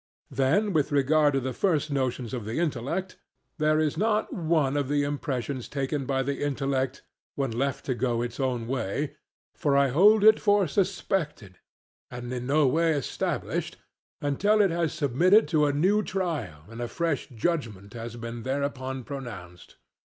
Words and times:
Then 0.31 0.73
with 0.73 0.91
regard 0.91 1.33
to 1.33 1.39
the 1.39 1.53
first 1.53 1.91
notions 1.91 2.33
of 2.33 2.43
the 2.43 2.57
intellect; 2.57 3.17
there 3.59 3.79
is 3.79 3.97
not 3.97 4.33
one 4.33 4.75
of 4.75 4.87
the 4.89 5.03
impressions 5.03 5.67
taken 5.69 6.07
by 6.07 6.23
the 6.23 6.41
intellect 6.43 7.03
when 7.35 7.51
left 7.51 7.85
to 7.85 7.93
go 7.93 8.23
its 8.23 8.39
own 8.39 8.65
way, 8.65 9.15
but 9.61 9.77
I 9.77 9.89
hold 9.89 10.23
it 10.23 10.39
for 10.39 10.67
suspected, 10.67 11.59
and 12.09 12.31
no 12.47 12.65
way 12.65 12.93
established, 12.93 13.77
until 14.21 14.59
it 14.59 14.71
has 14.71 14.91
submitted 14.91 15.47
to 15.49 15.67
a 15.67 15.71
new 15.71 16.01
trial 16.01 16.63
and 16.67 16.81
a 16.81 16.87
fresh 16.87 17.29
judgment 17.29 17.93
has 17.93 18.15
been 18.15 18.41
thereupon 18.41 19.03
pronounced. 19.03 19.75